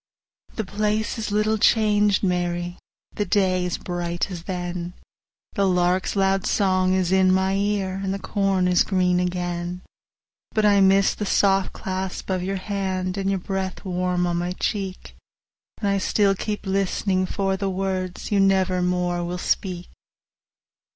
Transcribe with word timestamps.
The 0.55 0.65
place 0.65 1.19
is 1.19 1.31
little 1.31 1.59
changed, 1.59 2.23
Mary, 2.23 2.79
The 3.13 3.23
day 3.25 3.63
is 3.65 3.77
bright 3.77 4.31
as 4.31 4.45
then, 4.45 4.73
10 4.73 4.93
The 5.53 5.67
lark's 5.67 6.15
loud 6.15 6.47
song 6.47 6.95
is 6.95 7.11
in 7.11 7.31
my 7.31 7.53
ear, 7.53 8.01
And 8.03 8.11
the 8.11 8.17
corn 8.17 8.67
is 8.67 8.83
green 8.83 9.19
again; 9.19 9.83
But 10.55 10.65
I 10.65 10.81
miss 10.81 11.13
the 11.13 11.27
soft 11.27 11.73
clasp 11.73 12.31
of 12.31 12.41
your 12.41 12.55
hand, 12.55 13.15
And 13.15 13.29
your 13.29 13.37
breath 13.37 13.85
warm 13.85 14.25
on 14.25 14.37
my 14.37 14.53
cheek, 14.53 15.15
And 15.77 15.87
I 15.87 15.99
still 15.99 16.33
keep 16.33 16.65
list'ning 16.65 17.27
for 17.27 17.55
the 17.55 17.69
words 17.69 18.21
15 18.23 18.35
You 18.35 18.43
never 18.47 18.81
more 18.81 19.23
will 19.23 19.37
speak. 19.37 19.87